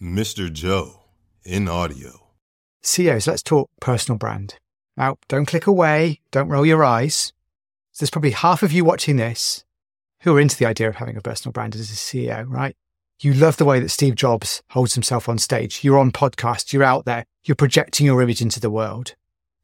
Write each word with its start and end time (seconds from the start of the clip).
Mr. 0.00 0.52
Joe 0.52 1.04
in 1.44 1.68
audio. 1.68 2.28
CEOs, 2.82 3.26
let's 3.26 3.42
talk 3.42 3.70
personal 3.80 4.18
brand. 4.18 4.56
Now, 4.96 5.16
don't 5.28 5.46
click 5.46 5.66
away, 5.66 6.20
don't 6.30 6.48
roll 6.48 6.66
your 6.66 6.84
eyes. 6.84 7.32
There's 7.98 8.10
probably 8.10 8.32
half 8.32 8.62
of 8.62 8.72
you 8.72 8.84
watching 8.84 9.16
this 9.16 9.64
who 10.20 10.36
are 10.36 10.40
into 10.40 10.56
the 10.56 10.66
idea 10.66 10.88
of 10.88 10.96
having 10.96 11.16
a 11.16 11.22
personal 11.22 11.52
brand 11.52 11.74
as 11.74 11.90
a 11.90 11.94
CEO, 11.94 12.44
right? 12.46 12.76
You 13.20 13.32
love 13.32 13.56
the 13.56 13.64
way 13.64 13.80
that 13.80 13.88
Steve 13.88 14.14
Jobs 14.14 14.62
holds 14.70 14.94
himself 14.94 15.28
on 15.28 15.38
stage. 15.38 15.82
You're 15.82 15.98
on 15.98 16.12
podcasts, 16.12 16.72
you're 16.72 16.82
out 16.82 17.06
there, 17.06 17.24
you're 17.44 17.54
projecting 17.54 18.04
your 18.04 18.20
image 18.20 18.42
into 18.42 18.60
the 18.60 18.70
world. 18.70 19.14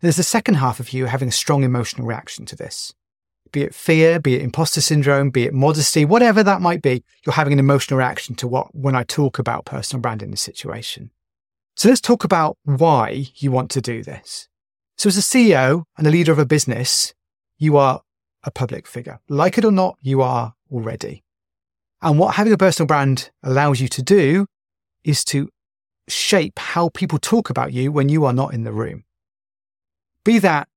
There's 0.01 0.17
the 0.17 0.23
second 0.23 0.55
half 0.55 0.81
of 0.81 0.95
you 0.95 1.07
having 1.07 1.29
a 1.29 1.33
strong 1.33 1.63
emotional 1.63 2.07
reaction 2.07 2.47
to 2.47 2.57
this. 2.57 2.95
Be 3.53 3.63
it 3.63 3.75
fear, 3.75 4.19
be 4.19 4.35
it 4.35 4.43
imposter 4.43 4.81
syndrome, 4.81 5.31
be 5.31 5.45
it 5.45 5.53
modesty, 5.53 6.05
whatever 6.05 6.43
that 6.43 6.63
might 6.63 6.83
be, 6.83 7.05
you're 7.25 7.35
having 7.35 7.53
an 7.53 7.59
emotional 7.59 7.99
reaction 7.99 8.35
to 8.37 8.49
what 8.49 8.75
when 8.75 8.97
I 8.97 9.03
talk 9.05 9.39
about 9.39 9.67
personal 9.67 10.01
brand 10.01 10.23
in 10.23 10.31
this 10.31 10.41
situation. 10.41 11.11
So 11.77 11.89
let's 11.89 12.01
talk 12.01 12.25
about 12.25 12.57
why 12.65 13.27
you 13.37 13.53
want 13.53 13.71
to 13.73 13.81
do 13.81 14.03
this. 14.03 14.49
So 14.97 15.09
as 15.09 15.19
a 15.19 15.21
CEO 15.21 15.85
and 15.97 16.07
a 16.07 16.11
leader 16.11 16.33
of 16.33 16.39
a 16.39 16.47
business, 16.47 17.15
you 17.59 17.77
are 17.77 18.03
a 18.45 18.51
public 18.51 18.87
figure. 18.87 19.21
Like 19.29 19.59
it 19.59 19.65
or 19.65 19.73
not, 19.73 19.97
you 20.01 20.23
are 20.23 20.55
already. 20.71 21.23
And 22.01 22.19
what 22.19 22.35
having 22.35 22.53
a 22.53 22.59
personal 22.59 22.87
brand 22.87 23.31
allows 23.43 23.81
you 23.81 23.89
to 23.89 24.03
do 24.03 24.47
is 25.05 25.25
to 25.27 25.49
shape 26.09 26.59
how 26.59 26.89
people 26.89 27.19
talk 27.19 27.51
about 27.51 27.73
you 27.73 27.93
when 27.93 28.09
you 28.09 28.25
are 28.25 28.33
not 28.33 28.55
in 28.55 28.65
the 28.65 28.73
room. 28.73 29.05
Be 30.25 30.39
that 30.41 30.69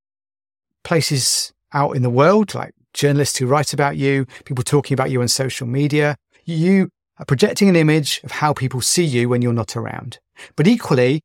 places 0.84 1.52
out 1.76 1.96
in 1.96 2.02
the 2.02 2.10
world, 2.10 2.56
like 2.56 2.74
journalists 2.94 3.38
who 3.38 3.46
write 3.46 3.74
about 3.74 3.98
you, 3.98 4.26
people 4.46 4.64
talking 4.64 4.96
about 4.96 5.12
you 5.12 5.22
on 5.22 5.28
social 5.28 5.68
media. 5.68 6.16
You 6.46 6.90
are 7.20 7.26
projecting 7.26 7.70
an 7.70 7.76
image 7.76 8.22
of 8.24 8.32
how 8.32 8.54
people 8.54 8.82
see 8.82 9.04
you 9.04 9.30
when 9.30 9.42
you're 9.42 9.54
not 9.54 9.76
around. 9.76 10.20
But 10.56 10.68
equally, 10.68 11.22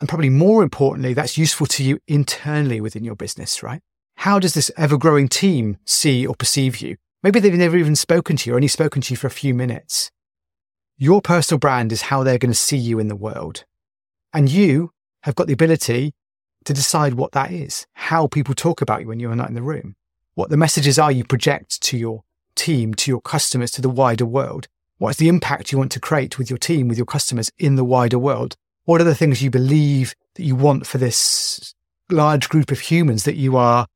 and 0.00 0.08
probably 0.08 0.30
more 0.30 0.62
importantly, 0.62 1.14
that's 1.14 1.38
useful 1.38 1.66
to 1.66 1.82
you 1.82 1.98
internally 2.06 2.80
within 2.80 3.02
your 3.02 3.16
business, 3.16 3.62
right? 3.62 3.80
How 4.18 4.38
does 4.38 4.54
this 4.54 4.70
ever 4.76 4.96
growing 4.96 5.28
team 5.28 5.78
see 5.84 6.26
or 6.26 6.34
perceive 6.34 6.78
you? 6.78 6.96
Maybe 7.22 7.40
they've 7.40 7.54
never 7.54 7.76
even 7.76 7.96
spoken 7.96 8.36
to 8.36 8.50
you 8.50 8.54
or 8.54 8.56
only 8.56 8.68
spoken 8.68 9.02
to 9.02 9.12
you 9.12 9.16
for 9.16 9.26
a 9.26 9.30
few 9.30 9.54
minutes. 9.54 10.10
Your 10.96 11.20
personal 11.20 11.58
brand 11.58 11.92
is 11.92 12.02
how 12.02 12.22
they're 12.22 12.38
going 12.38 12.52
to 12.52 12.58
see 12.58 12.76
you 12.76 12.98
in 12.98 13.08
the 13.08 13.16
world. 13.16 13.64
And 14.32 14.50
you 14.50 14.90
have 15.22 15.34
got 15.34 15.46
the 15.46 15.52
ability 15.52 16.12
to 16.68 16.74
decide 16.74 17.14
what 17.14 17.32
that 17.32 17.50
is, 17.50 17.86
how 17.94 18.26
people 18.26 18.54
talk 18.54 18.82
about 18.82 19.00
you 19.00 19.08
when 19.08 19.18
you're 19.18 19.34
not 19.34 19.48
in 19.48 19.54
the 19.54 19.62
room, 19.62 19.96
what 20.34 20.50
the 20.50 20.56
messages 20.58 20.98
are 20.98 21.10
you 21.10 21.24
project 21.24 21.80
to 21.80 21.96
your 21.96 22.24
team, 22.56 22.92
to 22.92 23.10
your 23.10 23.22
customers, 23.22 23.70
to 23.70 23.80
the 23.80 23.88
wider 23.88 24.26
world. 24.26 24.68
What 24.98 25.08
is 25.08 25.16
the 25.16 25.28
impact 25.28 25.72
you 25.72 25.78
want 25.78 25.92
to 25.92 26.00
create 26.00 26.36
with 26.36 26.50
your 26.50 26.58
team, 26.58 26.86
with 26.86 26.98
your 26.98 27.06
customers 27.06 27.50
in 27.56 27.76
the 27.76 27.84
wider 27.84 28.18
world? 28.18 28.54
What 28.84 29.00
are 29.00 29.04
the 29.04 29.14
things 29.14 29.40
you 29.40 29.48
believe 29.50 30.14
that 30.34 30.42
you 30.42 30.56
want 30.56 30.86
for 30.86 30.98
this 30.98 31.72
large 32.10 32.50
group 32.50 32.70
of 32.70 32.80
humans 32.80 33.24
that 33.24 33.36
you 33.36 33.56
are 33.56 33.86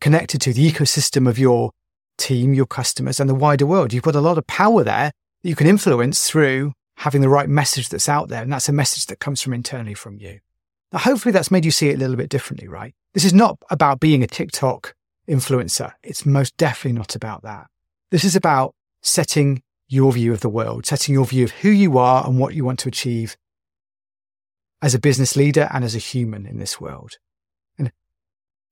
connected 0.00 0.40
to, 0.40 0.52
the 0.52 0.68
ecosystem 0.68 1.28
of 1.28 1.38
your 1.38 1.70
team, 2.18 2.54
your 2.54 2.66
customers, 2.66 3.20
and 3.20 3.30
the 3.30 3.36
wider 3.36 3.66
world? 3.66 3.92
You've 3.92 4.02
got 4.02 4.16
a 4.16 4.20
lot 4.20 4.36
of 4.36 4.48
power 4.48 4.82
there 4.82 5.12
that 5.42 5.48
you 5.48 5.54
can 5.54 5.68
influence 5.68 6.28
through 6.28 6.72
having 6.96 7.20
the 7.20 7.28
right 7.28 7.48
message 7.48 7.88
that's 7.88 8.08
out 8.08 8.30
there. 8.30 8.42
And 8.42 8.52
that's 8.52 8.68
a 8.68 8.72
message 8.72 9.06
that 9.06 9.20
comes 9.20 9.42
from 9.42 9.52
internally 9.52 9.94
from 9.94 10.18
you. 10.18 10.40
Now, 10.92 11.00
hopefully 11.00 11.32
that's 11.32 11.50
made 11.50 11.64
you 11.64 11.70
see 11.70 11.88
it 11.88 11.96
a 11.96 11.98
little 11.98 12.16
bit 12.16 12.28
differently, 12.28 12.68
right? 12.68 12.94
This 13.14 13.24
is 13.24 13.34
not 13.34 13.58
about 13.70 14.00
being 14.00 14.22
a 14.22 14.26
TikTok 14.26 14.94
influencer. 15.28 15.92
It's 16.02 16.24
most 16.24 16.56
definitely 16.56 16.98
not 16.98 17.16
about 17.16 17.42
that. 17.42 17.66
This 18.10 18.24
is 18.24 18.36
about 18.36 18.74
setting 19.02 19.62
your 19.88 20.12
view 20.12 20.32
of 20.32 20.40
the 20.40 20.48
world, 20.48 20.86
setting 20.86 21.14
your 21.14 21.26
view 21.26 21.44
of 21.44 21.50
who 21.52 21.68
you 21.68 21.98
are 21.98 22.26
and 22.26 22.38
what 22.38 22.54
you 22.54 22.64
want 22.64 22.78
to 22.80 22.88
achieve 22.88 23.36
as 24.82 24.94
a 24.94 24.98
business 24.98 25.36
leader 25.36 25.68
and 25.72 25.84
as 25.84 25.94
a 25.94 25.98
human 25.98 26.46
in 26.46 26.58
this 26.58 26.80
world. 26.80 27.18
And 27.78 27.92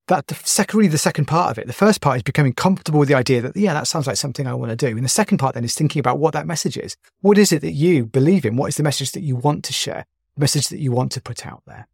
that 0.07 0.27
the 0.27 0.35
second, 0.35 0.77
really 0.77 0.89
the 0.89 0.97
second 0.97 1.25
part 1.25 1.51
of 1.51 1.57
it. 1.57 1.67
The 1.67 1.73
first 1.73 1.99
part 1.99 2.17
is 2.17 2.23
becoming 2.23 2.53
comfortable 2.53 2.99
with 2.99 3.09
the 3.09 3.15
idea 3.15 3.41
that, 3.41 3.57
yeah, 3.57 3.73
that 3.73 3.87
sounds 3.87 4.07
like 4.07 4.17
something 4.17 4.47
I 4.47 4.53
want 4.53 4.69
to 4.69 4.75
do. 4.75 4.95
And 4.95 5.03
the 5.03 5.09
second 5.09 5.37
part 5.37 5.55
then 5.55 5.63
is 5.63 5.75
thinking 5.75 5.99
about 5.99 6.19
what 6.19 6.33
that 6.33 6.47
message 6.47 6.77
is. 6.77 6.95
What 7.21 7.37
is 7.37 7.51
it 7.51 7.61
that 7.61 7.71
you 7.71 8.05
believe 8.05 8.45
in? 8.45 8.55
What 8.55 8.67
is 8.67 8.77
the 8.77 8.83
message 8.83 9.11
that 9.13 9.21
you 9.21 9.35
want 9.35 9.63
to 9.65 9.73
share? 9.73 10.05
The 10.35 10.41
message 10.41 10.67
that 10.69 10.79
you 10.79 10.91
want 10.91 11.11
to 11.13 11.21
put 11.21 11.45
out 11.45 11.63
there? 11.65 11.87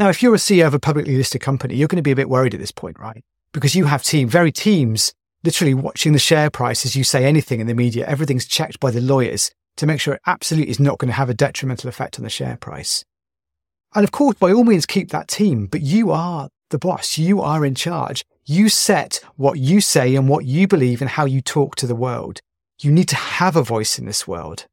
Now, 0.00 0.08
if 0.08 0.22
you're 0.22 0.34
a 0.34 0.38
CEO 0.38 0.66
of 0.66 0.72
a 0.72 0.78
publicly 0.78 1.14
listed 1.14 1.42
company, 1.42 1.76
you're 1.76 1.86
going 1.86 1.98
to 1.98 2.02
be 2.02 2.10
a 2.10 2.16
bit 2.16 2.30
worried 2.30 2.54
at 2.54 2.60
this 2.60 2.72
point, 2.72 2.98
right? 2.98 3.22
Because 3.52 3.74
you 3.74 3.84
have 3.84 4.02
team, 4.02 4.28
very 4.28 4.50
teams, 4.50 5.12
literally 5.44 5.74
watching 5.74 6.14
the 6.14 6.18
share 6.18 6.48
price 6.48 6.86
as 6.86 6.96
you 6.96 7.04
say 7.04 7.26
anything 7.26 7.60
in 7.60 7.66
the 7.66 7.74
media. 7.74 8.06
Everything's 8.06 8.46
checked 8.46 8.80
by 8.80 8.90
the 8.90 9.02
lawyers 9.02 9.50
to 9.76 9.84
make 9.84 10.00
sure 10.00 10.14
it 10.14 10.22
absolutely 10.26 10.70
is 10.70 10.80
not 10.80 10.96
going 10.96 11.10
to 11.10 11.16
have 11.16 11.28
a 11.28 11.34
detrimental 11.34 11.90
effect 11.90 12.18
on 12.18 12.24
the 12.24 12.30
share 12.30 12.56
price. 12.56 13.04
And 13.94 14.02
of 14.02 14.10
course, 14.10 14.36
by 14.36 14.52
all 14.52 14.64
means, 14.64 14.86
keep 14.86 15.10
that 15.10 15.28
team, 15.28 15.66
but 15.66 15.82
you 15.82 16.12
are 16.12 16.48
the 16.70 16.78
boss. 16.78 17.18
You 17.18 17.42
are 17.42 17.62
in 17.66 17.74
charge. 17.74 18.24
You 18.46 18.70
set 18.70 19.22
what 19.36 19.58
you 19.58 19.82
say 19.82 20.16
and 20.16 20.30
what 20.30 20.46
you 20.46 20.66
believe 20.66 21.02
and 21.02 21.10
how 21.10 21.26
you 21.26 21.42
talk 21.42 21.76
to 21.76 21.86
the 21.86 21.94
world. 21.94 22.40
You 22.80 22.90
need 22.90 23.08
to 23.08 23.16
have 23.16 23.54
a 23.54 23.62
voice 23.62 23.98
in 23.98 24.06
this 24.06 24.26
world. 24.26 24.64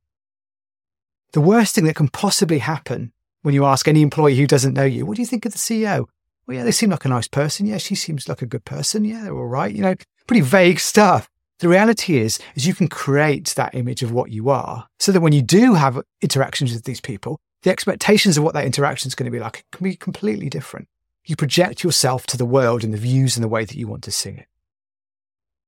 The 1.34 1.42
worst 1.42 1.76
thing 1.76 1.84
that 1.84 1.98
can 1.98 2.08
possibly 2.08 2.60
happen 2.60 3.12
when 3.48 3.54
you 3.54 3.64
ask 3.64 3.88
any 3.88 4.02
employee 4.02 4.36
who 4.36 4.46
doesn't 4.46 4.74
know 4.74 4.84
you, 4.84 5.06
what 5.06 5.16
do 5.16 5.22
you 5.22 5.26
think 5.26 5.46
of 5.46 5.54
the 5.54 5.58
CEO? 5.58 6.06
Well, 6.46 6.58
yeah, 6.58 6.66
they 6.66 6.72
seem 6.72 6.90
like 6.90 7.06
a 7.06 7.08
nice 7.08 7.30
person. 7.30 7.66
Yeah, 7.66 7.78
she 7.78 7.96
seems 7.96 8.28
like 8.28 8.42
a 8.42 8.46
good 8.46 8.66
person. 8.66 9.06
Yeah, 9.06 9.24
they're 9.24 9.34
all 9.34 9.46
right. 9.46 9.74
You 9.74 9.84
know, 9.84 9.96
pretty 10.28 10.42
vague 10.42 10.82
stuff. 10.82 11.30
The 11.60 11.70
reality 11.70 12.18
is, 12.18 12.40
is 12.56 12.68
you 12.68 12.76
can 12.76 12.90
create 12.90 13.54
that 13.56 13.74
image 13.74 14.04
of 14.04 14.12
what 14.12 14.32
you 14.32 14.50
are 14.50 14.90
so 15.00 15.14
that 15.14 15.22
when 15.22 15.32
you 15.32 15.42
do 15.42 15.76
have 15.76 16.02
interactions 16.22 16.74
with 16.74 16.84
these 16.84 17.00
people, 17.00 17.40
the 17.62 17.70
expectations 17.70 18.38
of 18.38 18.44
what 18.44 18.54
that 18.54 18.66
interaction 18.66 19.08
is 19.08 19.16
going 19.16 19.32
to 19.32 19.32
be 19.32 19.40
like 19.40 19.64
can 19.72 19.86
be 19.86 19.96
completely 19.96 20.50
different. 20.50 20.90
You 21.24 21.38
project 21.38 21.86
yourself 21.86 22.28
to 22.28 22.38
the 22.38 22.46
world 22.46 22.84
in 22.84 22.92
the 22.92 22.98
views 22.98 23.38
and 23.38 23.46
the 23.46 23.48
way 23.48 23.64
that 23.64 23.78
you 23.78 23.88
want 23.88 24.04
to 24.04 24.12
see 24.12 24.32
it. 24.32 24.48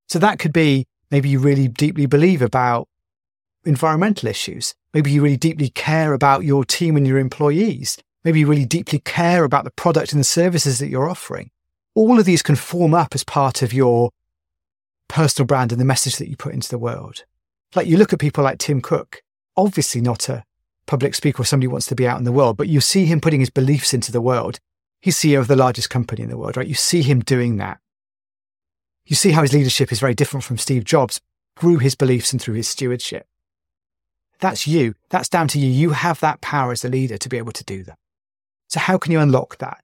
So 0.07 0.19
that 0.19 0.37
could 0.37 0.51
be 0.51 0.85
maybe 1.11 1.29
you 1.29 1.39
really 1.39 1.69
deeply 1.69 2.07
believe 2.07 2.41
about 2.41 2.89
environmental 3.63 4.27
issues. 4.27 4.75
Maybe 4.93 5.11
you 5.11 5.21
really 5.21 5.37
deeply 5.37 5.69
care 5.69 6.13
about 6.13 6.43
your 6.43 6.65
team 6.65 6.97
and 6.97 7.07
your 7.07 7.19
employees. 7.19 7.97
Maybe 8.23 8.39
you 8.39 8.47
really 8.47 8.65
deeply 8.65 8.99
care 8.99 9.43
about 9.43 9.63
the 9.63 9.71
product 9.71 10.11
and 10.11 10.19
the 10.19 10.25
services 10.25 10.79
that 10.79 10.89
you're 10.89 11.09
offering. 11.09 11.51
All 11.95 12.19
of 12.19 12.25
these 12.25 12.41
can 12.41 12.55
form 12.55 12.93
up 12.93 13.13
as 13.13 13.23
part 13.23 13.61
of 13.61 13.73
your 13.73 14.11
personal 15.07 15.45
brand 15.45 15.71
and 15.71 15.79
the 15.79 15.85
message 15.85 16.17
that 16.17 16.29
you 16.29 16.35
put 16.35 16.53
into 16.53 16.69
the 16.69 16.77
world. 16.77 17.23
Like 17.75 17.87
you 17.87 17.97
look 17.97 18.13
at 18.13 18.19
people 18.19 18.43
like 18.43 18.57
Tim 18.57 18.81
Cook, 18.81 19.21
obviously 19.55 20.01
not 20.01 20.27
a 20.29 20.43
public 20.87 21.13
speaker 21.13 21.41
or 21.41 21.45
somebody 21.45 21.65
who 21.65 21.71
wants 21.71 21.87
to 21.87 21.95
be 21.95 22.07
out 22.07 22.17
in 22.17 22.23
the 22.23 22.31
world, 22.31 22.57
but 22.57 22.67
you 22.67 22.81
see 22.81 23.05
him 23.05 23.21
putting 23.21 23.39
his 23.39 23.49
beliefs 23.49 23.93
into 23.93 24.11
the 24.11 24.21
world. 24.21 24.59
He's 25.01 25.17
CEO 25.17 25.39
of 25.39 25.47
the 25.47 25.55
largest 25.55 25.89
company 25.89 26.23
in 26.23 26.29
the 26.29 26.37
world, 26.37 26.57
right? 26.57 26.67
You 26.67 26.73
see 26.73 27.03
him 27.03 27.19
doing 27.19 27.57
that. 27.57 27.79
You 29.05 29.15
see 29.15 29.31
how 29.31 29.43
his 29.43 29.53
leadership 29.53 29.91
is 29.91 29.99
very 29.99 30.13
different 30.13 30.43
from 30.43 30.57
Steve 30.57 30.83
Jobs 30.83 31.21
through 31.57 31.77
his 31.77 31.95
beliefs 31.95 32.31
and 32.31 32.41
through 32.41 32.55
his 32.55 32.67
stewardship. 32.67 33.27
That's 34.39 34.67
you. 34.67 34.95
That's 35.09 35.29
down 35.29 35.47
to 35.49 35.59
you. 35.59 35.67
You 35.67 35.91
have 35.91 36.19
that 36.21 36.41
power 36.41 36.71
as 36.71 36.85
a 36.85 36.89
leader 36.89 37.17
to 37.17 37.29
be 37.29 37.37
able 37.37 37.51
to 37.51 37.63
do 37.63 37.83
that. 37.83 37.97
So 38.67 38.79
how 38.79 38.97
can 38.97 39.11
you 39.11 39.19
unlock 39.19 39.57
that? 39.57 39.83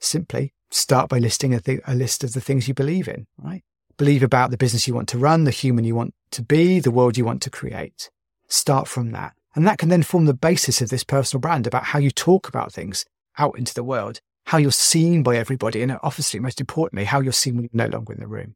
Simply 0.00 0.52
start 0.70 1.08
by 1.08 1.18
listing 1.18 1.54
a, 1.54 1.60
th- 1.60 1.80
a 1.86 1.94
list 1.94 2.24
of 2.24 2.32
the 2.32 2.40
things 2.40 2.66
you 2.66 2.74
believe 2.74 3.08
in, 3.08 3.26
right? 3.36 3.62
Believe 3.98 4.22
about 4.22 4.50
the 4.50 4.56
business 4.56 4.88
you 4.88 4.94
want 4.94 5.08
to 5.10 5.18
run, 5.18 5.44
the 5.44 5.50
human 5.50 5.84
you 5.84 5.94
want 5.94 6.14
to 6.30 6.42
be, 6.42 6.80
the 6.80 6.90
world 6.90 7.16
you 7.16 7.24
want 7.24 7.42
to 7.42 7.50
create. 7.50 8.10
Start 8.48 8.88
from 8.88 9.12
that. 9.12 9.34
And 9.54 9.66
that 9.66 9.78
can 9.78 9.90
then 9.90 10.02
form 10.02 10.24
the 10.24 10.34
basis 10.34 10.80
of 10.80 10.88
this 10.88 11.04
personal 11.04 11.40
brand 11.40 11.66
about 11.66 11.84
how 11.84 11.98
you 11.98 12.10
talk 12.10 12.48
about 12.48 12.72
things 12.72 13.04
out 13.38 13.58
into 13.58 13.74
the 13.74 13.84
world, 13.84 14.20
how 14.46 14.58
you're 14.58 14.72
seen 14.72 15.22
by 15.22 15.36
everybody, 15.36 15.82
and 15.82 15.98
obviously, 16.02 16.40
most 16.40 16.60
importantly, 16.60 17.04
how 17.04 17.20
you're 17.20 17.32
seen 17.32 17.56
when 17.56 17.64
you're 17.64 17.88
no 17.88 17.94
longer 17.94 18.14
in 18.14 18.20
the 18.20 18.26
room. 18.26 18.54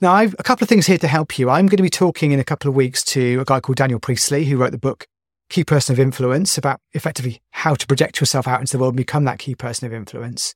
Now, 0.00 0.12
I've 0.12 0.34
a 0.38 0.42
couple 0.42 0.64
of 0.64 0.68
things 0.68 0.86
here 0.86 0.98
to 0.98 1.08
help 1.08 1.38
you. 1.38 1.48
I'm 1.48 1.66
going 1.66 1.76
to 1.76 1.82
be 1.82 1.90
talking 1.90 2.32
in 2.32 2.40
a 2.40 2.44
couple 2.44 2.68
of 2.68 2.74
weeks 2.74 3.04
to 3.04 3.40
a 3.40 3.44
guy 3.44 3.60
called 3.60 3.76
Daniel 3.76 4.00
Priestley, 4.00 4.44
who 4.44 4.56
wrote 4.56 4.72
the 4.72 4.78
book 4.78 5.06
Key 5.50 5.64
Person 5.64 5.92
of 5.92 6.00
Influence 6.00 6.58
about 6.58 6.80
effectively 6.92 7.40
how 7.52 7.74
to 7.74 7.86
project 7.86 8.20
yourself 8.20 8.48
out 8.48 8.60
into 8.60 8.72
the 8.72 8.80
world 8.80 8.94
and 8.94 8.98
become 8.98 9.24
that 9.24 9.38
key 9.38 9.54
person 9.54 9.86
of 9.86 9.92
influence. 9.92 10.54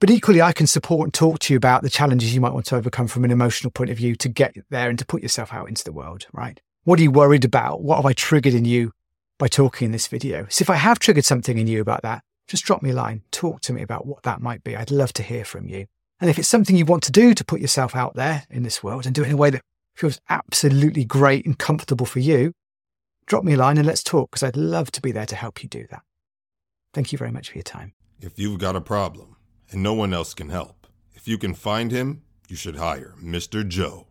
But 0.00 0.10
equally, 0.10 0.42
I 0.42 0.52
can 0.52 0.66
support 0.66 1.06
and 1.06 1.14
talk 1.14 1.38
to 1.40 1.52
you 1.52 1.56
about 1.56 1.82
the 1.82 1.90
challenges 1.90 2.34
you 2.34 2.40
might 2.40 2.52
want 2.52 2.66
to 2.66 2.76
overcome 2.76 3.08
from 3.08 3.24
an 3.24 3.30
emotional 3.30 3.70
point 3.70 3.90
of 3.90 3.96
view 3.96 4.14
to 4.16 4.28
get 4.28 4.54
there 4.70 4.88
and 4.88 4.98
to 4.98 5.06
put 5.06 5.22
yourself 5.22 5.52
out 5.52 5.68
into 5.68 5.82
the 5.82 5.92
world, 5.92 6.26
right? 6.32 6.60
What 6.84 7.00
are 7.00 7.02
you 7.02 7.10
worried 7.10 7.44
about? 7.44 7.82
What 7.82 7.96
have 7.96 8.06
I 8.06 8.12
triggered 8.12 8.54
in 8.54 8.64
you 8.64 8.92
by 9.38 9.48
talking 9.48 9.86
in 9.86 9.92
this 9.92 10.06
video? 10.06 10.46
So 10.50 10.62
if 10.62 10.70
I 10.70 10.76
have 10.76 10.98
triggered 10.98 11.24
something 11.24 11.58
in 11.58 11.66
you 11.66 11.80
about 11.80 12.02
that, 12.02 12.22
just 12.46 12.64
drop 12.64 12.82
me 12.82 12.90
a 12.90 12.94
line. 12.94 13.22
Talk 13.32 13.60
to 13.62 13.72
me 13.72 13.82
about 13.82 14.06
what 14.06 14.22
that 14.22 14.40
might 14.40 14.62
be. 14.62 14.76
I'd 14.76 14.90
love 14.90 15.12
to 15.14 15.22
hear 15.22 15.44
from 15.44 15.68
you. 15.68 15.86
And 16.20 16.28
if 16.28 16.38
it's 16.38 16.48
something 16.48 16.76
you 16.76 16.84
want 16.84 17.02
to 17.04 17.12
do 17.12 17.34
to 17.34 17.44
put 17.44 17.60
yourself 17.60 17.94
out 17.94 18.14
there 18.14 18.44
in 18.50 18.62
this 18.62 18.82
world 18.82 19.06
and 19.06 19.14
do 19.14 19.22
it 19.22 19.28
in 19.28 19.34
a 19.34 19.36
way 19.36 19.50
that 19.50 19.62
feels 19.94 20.20
absolutely 20.28 21.04
great 21.04 21.46
and 21.46 21.58
comfortable 21.58 22.06
for 22.06 22.18
you, 22.18 22.52
drop 23.26 23.44
me 23.44 23.54
a 23.54 23.56
line 23.56 23.78
and 23.78 23.86
let's 23.86 24.02
talk 24.02 24.30
because 24.30 24.42
I'd 24.42 24.56
love 24.56 24.90
to 24.92 25.00
be 25.00 25.12
there 25.12 25.26
to 25.26 25.36
help 25.36 25.62
you 25.62 25.68
do 25.68 25.86
that. 25.90 26.02
Thank 26.92 27.12
you 27.12 27.18
very 27.18 27.30
much 27.30 27.50
for 27.50 27.56
your 27.56 27.62
time. 27.62 27.92
If 28.20 28.38
you've 28.38 28.58
got 28.58 28.74
a 28.74 28.80
problem 28.80 29.36
and 29.70 29.82
no 29.82 29.94
one 29.94 30.12
else 30.12 30.34
can 30.34 30.48
help, 30.48 30.86
if 31.14 31.28
you 31.28 31.38
can 31.38 31.54
find 31.54 31.92
him, 31.92 32.22
you 32.48 32.56
should 32.56 32.76
hire 32.76 33.14
Mr. 33.22 33.66
Joe. 33.66 34.06